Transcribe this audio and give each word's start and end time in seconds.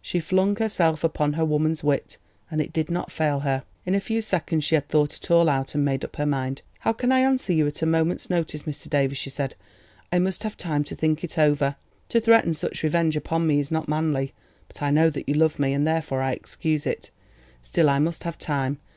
She 0.00 0.20
flung 0.20 0.54
herself 0.54 1.02
upon 1.02 1.32
her 1.32 1.44
woman's 1.44 1.82
wit, 1.82 2.16
and 2.52 2.60
it 2.60 2.72
did 2.72 2.88
not 2.88 3.10
fail 3.10 3.40
her. 3.40 3.64
In 3.84 3.96
a 3.96 4.00
few 4.00 4.22
seconds 4.22 4.62
she 4.62 4.76
had 4.76 4.86
thought 4.88 5.16
it 5.16 5.28
all 5.28 5.48
out 5.48 5.74
and 5.74 5.84
made 5.84 6.04
up 6.04 6.14
her 6.14 6.24
mind. 6.24 6.62
"How 6.78 6.92
can 6.92 7.10
I 7.10 7.18
answer 7.18 7.52
you 7.52 7.66
at 7.66 7.82
a 7.82 7.86
moment's 7.86 8.30
notice, 8.30 8.62
Mr. 8.62 8.88
Davies?" 8.88 9.18
she 9.18 9.28
said. 9.28 9.56
"I 10.12 10.20
must 10.20 10.44
have 10.44 10.56
time 10.56 10.84
to 10.84 10.94
think 10.94 11.24
it 11.24 11.36
over. 11.36 11.74
To 12.10 12.20
threaten 12.20 12.54
such 12.54 12.84
revenge 12.84 13.16
upon 13.16 13.44
me 13.44 13.58
is 13.58 13.72
not 13.72 13.88
manly, 13.88 14.32
but 14.68 14.82
I 14.82 14.92
know 14.92 15.10
that 15.10 15.28
you 15.28 15.34
love 15.34 15.58
me, 15.58 15.72
and 15.72 15.84
therefore 15.84 16.22
I 16.22 16.30
excuse 16.30 16.86
it. 16.86 17.10
Still, 17.64 17.90
I 17.90 17.98
must 17.98 18.22
have 18.22 18.38
time. 18.38 18.78